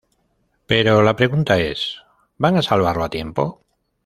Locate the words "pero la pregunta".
0.65-1.59